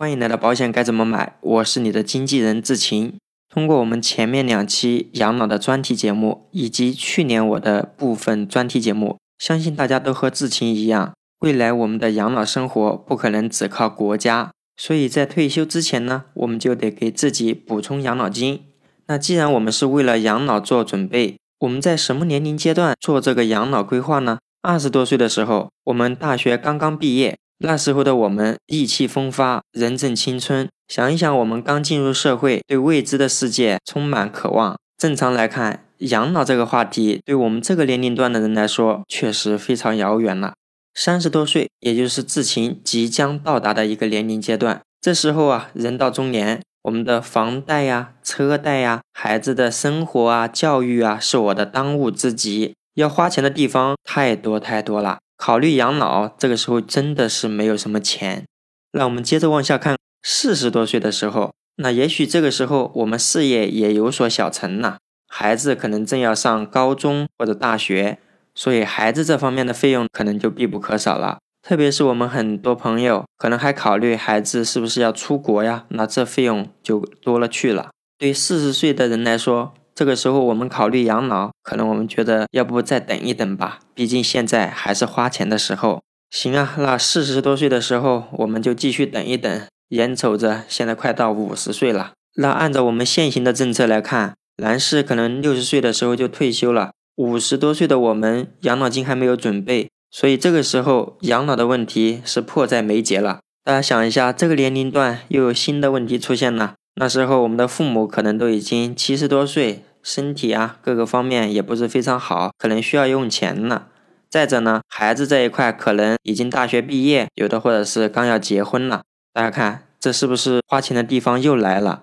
[0.00, 3.18] 欢迎来到保险该怎么买，我是你的经纪人志晴。
[3.50, 18.62] 通过我们前面两期养老的专题节目，以及去年我的部分专题节目，相信大家都和志晴一样，未来我们的养老生活不可能只靠国家，所以在退休之前呢，我们就得给自己补充养老金。
[19.08, 24.38] 那既然我们是为了养老做准备，我们在什么年龄阶段做这个养老规划呢？
[24.62, 27.36] 二十多岁的时候，我们大学刚刚毕业。
[27.62, 30.66] 那时候的我们意气风发，人正青春。
[30.88, 34.78] 想一想，我们刚进入社会，对未知的世界充满渴望。
[34.96, 40.54] 正常来看，养老这个话题对我们这个年龄段的人来说，确实非常遥远了。
[40.94, 44.80] 三十多岁，也就是至情即将到达的一个年龄阶段。
[44.98, 52.72] 这时候啊，人到中年，我们的房贷呀、车贷呀、孩子的生活啊、教育啊，是我的当务之急。
[52.94, 55.18] 要花钱的地方太多太多了。
[55.40, 58.44] 考虑养老，这个时候真的是没有什么钱。
[58.92, 68.18] 那我们接着往下看，四十多岁的时候，那也许这个时候我们事业也有所小成了，孩子可能正要上高中或者大学，
[68.54, 71.38] 所以孩子这方面的费用可能就必不可少了。
[71.62, 77.88] 特别是我们很多朋友可能还考虑孩子是不是要出国呀，那这费用就多了去了。
[78.18, 86.00] 对四十岁的人来说，这个时候我们考虑养老，可能我们觉得要不再等一等吧，毕竟现在还是花钱的时候。
[86.30, 92.12] 行啊，那四十多岁的时候我们就继续等一等，眼瞅着现在快到五十岁了。
[92.36, 103.40] 那按照我们现行的政策来看，男士可能六十岁的时候就退休了，五十多岁的我们养老金还没有准备，所以这个时候养老的问题是迫在眉睫了。
[103.62, 109.84] 大家想一下，这个年龄段又有新的问题出现了，那时候我们的父母可能都已经七十多岁。
[110.02, 113.88] 身体啊，各个方面也不是非常好，可能需要用钱了。
[114.28, 119.02] 再者呢，孩子这一块可能已经大学毕业，有的或者是刚要结婚了。
[119.32, 122.02] 大家看，这是不是花钱的地方又来了？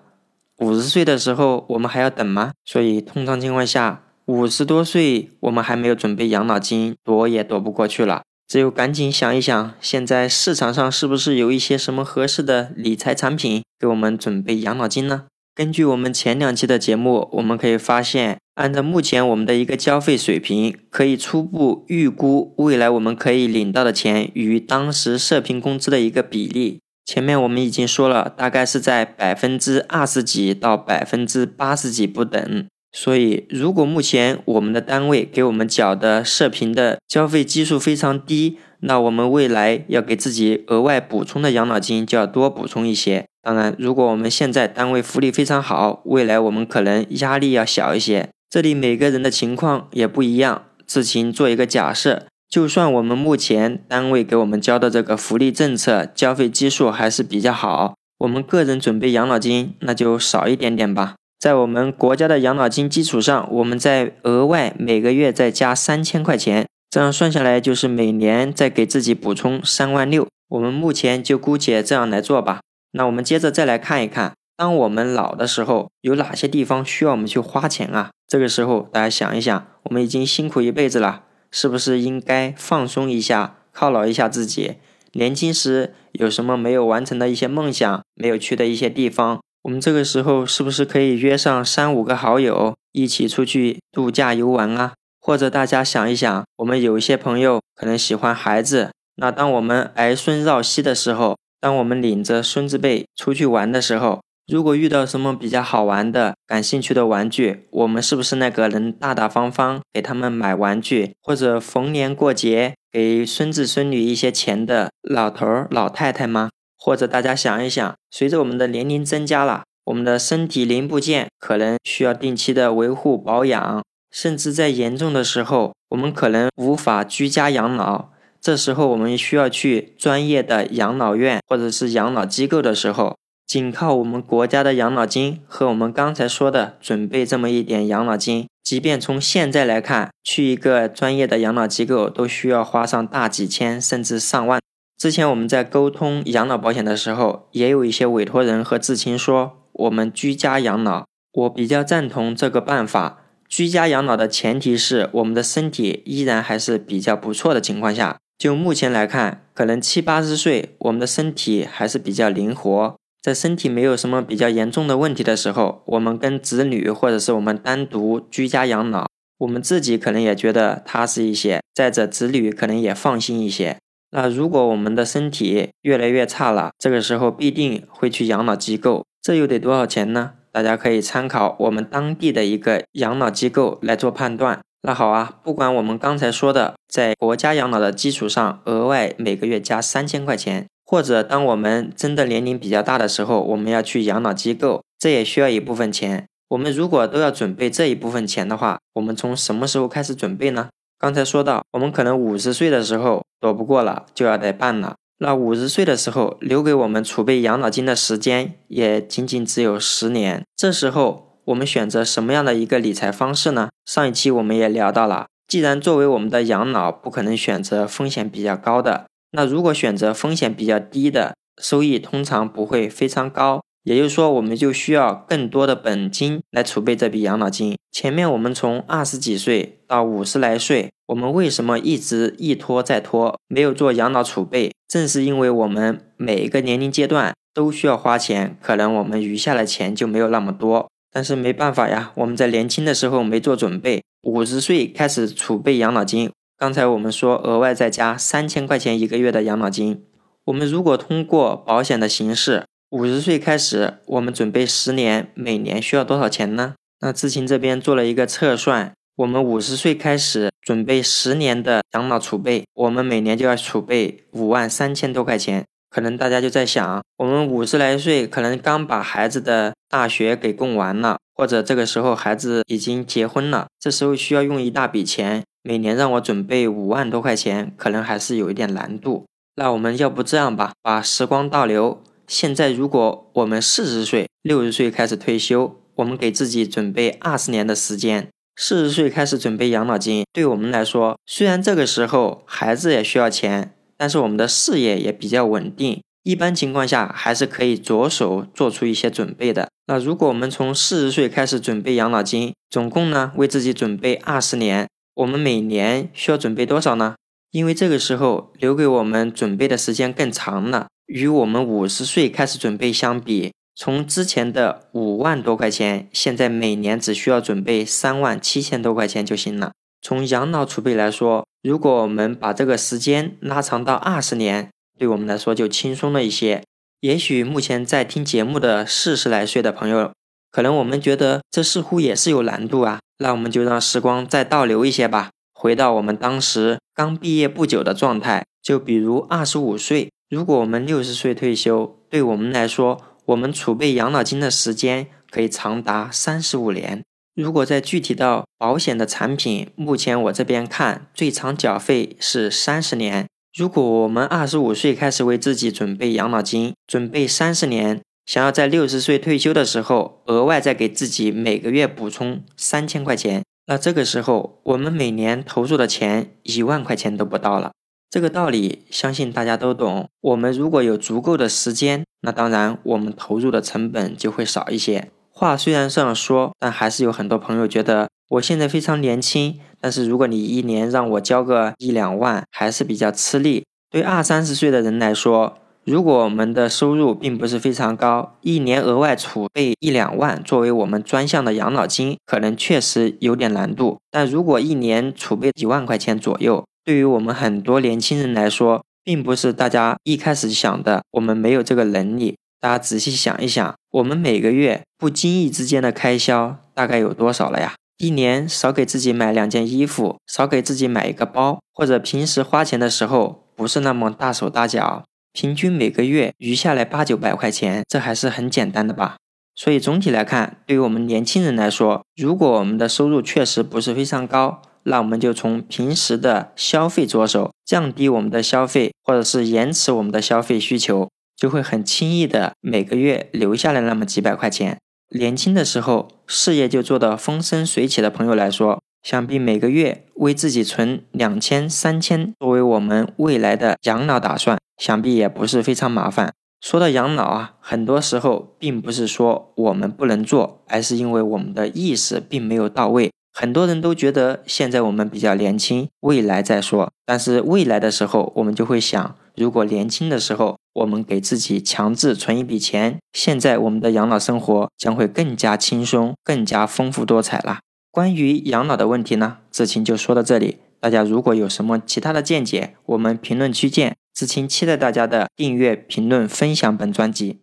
[0.58, 2.52] 五十岁的时候我们还要等吗？
[2.64, 8.22] 所以通常情况下，五十多岁我们还没有准备养老金，躲也躲不过去了。
[8.46, 15.24] 只有赶紧想一想，现在市场上是不是有一些什么合适的理财产品给我们准备养老金呢？
[15.58, 26.78] 根据我们前两期的节目，我们可以发现，按照目前我们的一个交费水平，可以初步预估未来我们可以领到的钱与当时社平工资的一个比例。
[27.04, 32.68] 前面我们已经说了，大概是在百分之二十几到百分之八十几不等。
[32.92, 43.26] 所以，如果目前我们的单位给我们缴的社平的交费基数非常低，那我们未来要给自己额外补充的养老金就要多补充一些。
[43.48, 48.28] 当然，如果我们现在单位福利非常好，未来我们可能压力要小一些。
[48.50, 50.64] 这里每个人的情况也不一样。
[50.86, 61.14] 自行做一个假设，就算我们目前单位给我们交的这个福利政策交费基数还是比较好，我们个人准备养老金那就少一点点吧。
[61.38, 70.26] 在我们国家的养老金基础上，我们再额外每个月再加三千块钱，这样算下来就是每年再给自己补充三万六。
[70.50, 72.60] 我们目前就姑且这样来做吧。
[72.92, 78.10] 那我们接着再来看一看，当我们老的时候，有哪些地方需要我们去花钱啊？
[78.26, 84.76] 这个时候，大家想一想，我们已经辛苦一辈子了，是不是应该放松一下，犒劳一下自己？
[85.12, 89.40] 年轻时有什么没有完成的一些梦想，没有去的一些地方？
[89.62, 94.94] 我们这个时候是不是可以约上三五个好友，一起出去度假游玩啊？
[95.20, 101.36] 或者大家想一想，我们有一些朋友可能喜欢孩子，那当我们儿孙绕膝的时候。
[101.60, 116.50] 当我们领着孙子辈出去玩的时候，如果遇到什么比较好玩的、感兴趣的玩具，我们是不是那个能大大方方给他们买玩具，或者逢年过节给孙子孙女一些钱的老头儿、老太太吗？
[116.78, 128.10] 或者大家想一想，随着我们的年龄增加了，我们的身体零部件可能需要定期的维护保养，甚至在严重的时候，我们可能无法居家养老。
[128.40, 133.16] 这时候我们需要去专业的养老院或者是养老机构的时候，
[133.46, 144.60] 仅靠我们国家的养老金和我们刚才说的准备这么一点养老金，即便从现在来看，去一个专业的养老机构都需要花上大几千甚至上万。
[144.96, 153.24] 之前我们在沟通养老保险的时候，也有一些委托人和至亲说，我们居家养老，我比较赞同这个办法。
[153.48, 158.18] 居家养老的前提是我们的身体依然还是比较不错的情况下。
[158.38, 169.08] 就目前来看，可能七八十岁，我们的身体还是比较灵活，在身体没有什么比较严重的问题的时候，我们跟子女或者是我们单独居家养老，
[169.38, 173.76] 我们自己可能也觉得踏实一些，再者子女可能也放心一些。
[174.12, 180.34] 那如果我们的身体越来越差了，这个时候必定会去养老机构，这又得多少钱呢？
[180.52, 184.60] 大家可以参考我们当地的一个养老机构来做判断。
[184.82, 196.26] 那好啊，不管我们刚才说的，在国家养老的基础上额外每个月加三千块钱，或者当我们真的年龄比较大的时候，我们要去养老机构，这也需要一部分钱。
[196.50, 200.68] 我们如果都要准备这一部分钱的话，我们从什么时候开始准备呢？
[200.98, 204.94] 刚才说到，我们可能五十岁的时候躲不过了，就要得办了。
[205.18, 210.44] 那五十岁的时候，留给我们储备养老金的时间也仅仅只有十年。
[210.56, 213.70] 这时候，我们选择什么样的一个理财方式呢？
[213.86, 223.62] 上一期我们也聊到了，既然作为我们的养老不可能选择风险比较高的，那如果选择风险比较低的，收益通常不会非常高。
[223.84, 227.78] 也就是说，我们就需要更多的本金来储备这笔养老金。
[227.90, 234.70] 前面我们从二十几岁到五十来岁，我们为什么一直一拖再拖，没有做养老储备？
[234.86, 240.90] 正是因为我们每一个年龄阶段都需要花钱，可能我们余下的钱就没有那么多。
[241.12, 246.30] 但是没办法呀，我们在年轻的时候没做准备，五十岁开始储备养老金。
[246.56, 250.04] 刚才我们说额外再加三千块钱一个月的养老金，
[250.46, 252.64] 我们如果通过保险的形式。
[252.90, 256.74] 五十岁开始，我们准备十年，每年需要多少钱呢？
[257.00, 265.66] 那志勤这边做了一个测算，我们五十岁开始准备十年的养老储备，我们每年就要储备五万三千多块钱。
[265.90, 279.26] 可能大家就在想，我们五十来岁，可能刚把孩子的大学给供完了，或者这个时候孩子已经结婚了，这时候需要用一大笔钱，每年让我准备五万多块钱，可能还是有一点难度。
[279.56, 282.02] 那我们要不这样吧，把时光倒流。
[282.26, 288.28] 现在，如果我们四十岁、六十岁开始退休，我们给自己准备二十年的时间。
[288.54, 299.68] 四十岁开始准备养老金，对我们来说，虽然这个时候孩子也需要钱，但是我们的事业也比较稳定，一般情况下还是可以着手做出一些准备的。
[299.88, 307.16] 那如果我们从四十岁开始准备养老金，总共呢为自己准备二十年，我们每年需要准备多少呢？
[307.50, 310.86] 因为这个时候留给我们准备的时间更长了。
[311.06, 319.72] 与我们五十岁开始准备相比，从之前的五万多块钱，现在每年只需要准备三万七千多块钱就行了。
[320.00, 326.62] 从养老储备来说，如果我们把这个时间拉长到二十年，对我们来说就轻松了一些。
[327.00, 330.12] 也许目前在听节目的四十来岁的朋友，
[330.50, 332.98] 可能我们觉得这似乎也是有难度啊。
[333.18, 340.10] 那我们就让时光再倒流一些吧，回到我们当时刚毕业不久的状态，就比如二十五岁。
[340.28, 347.02] 如果我们六十岁退休，对我们来说，我们储备养老金的时间可以长达三十五年。
[347.38, 353.28] 如果再具体到保险的产品，目前我这边看最长缴费是三十年。
[353.56, 367.70] 如果我们二十五岁开始为自己准备养老金，准备三十年，想要在六十岁退休的时候额外再给自己每个月补充三千块钱，那这个时候我们每年投入的钱一万块钱都不到了。
[368.10, 370.08] 这个道理相信大家都懂。
[370.22, 375.10] 我们如果有足够的时间，那当然我们投入的成本就会少一些。
[375.38, 383.64] 话虽然这样说，但还是有很多朋友觉得我现在非常年轻，但是如果你一年让我交个一两万，还是比较吃力。
[383.88, 393.98] 对二三十岁的人来说，如果我们的收入并不是非常高，一年额外储备一两万作为我们专项的养老金，可能确实有点难度。
[394.10, 402.34] 但如果一年储备几万块钱左右，对于我们很多年轻人来说，并不是大家一开始想的，我们没有这个能力。
[402.60, 407.74] 大家仔细想一想，我们每个月不经意之间的开销大概有多少了呀？
[407.96, 419.16] 一年少给自己买两件衣服，少给自己买一个包，或者平时花钱的时候不是那么大手大脚，平均每个月余下来八九百块钱，这还是很简单的吧？
[419.54, 434.76] 所以总体来看，对于我们年轻人来说，如果我们的收入确实不是非常高，那我们就从平时的消费着手，降低我们的消费，或者是延迟我们的消费需求，就会很轻易的每个月留下来那么几百块钱。
[435.14, 446.32] 年轻的时候事业就做得风生水起的朋友来说，想必每个月为自己存两千、三千作为我们未来的养老打算，想必也不是非常麻烦。
[446.60, 453.12] 说到养老啊，很多时候并不是说我们不能做，而是因为我们的意识并没有到位。
[453.40, 456.90] 很多人都觉得现在我们比较年轻，未来再说。
[457.06, 467.60] 但是未来的时候，我们就会想，如果年轻的时候我们给自己强制存一笔钱，现在我们的养老生活将会更加轻松、更加丰富多彩啦。
[467.92, 470.58] 关于养老的问题呢，志清就说到这里。
[470.80, 473.94] 大家如果有什么其他的见解，我们评论区见。
[474.12, 477.38] 志青期待大家的订阅、评论、分享本专辑。